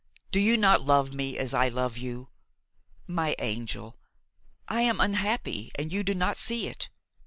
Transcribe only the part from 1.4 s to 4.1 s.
I love you? My angel!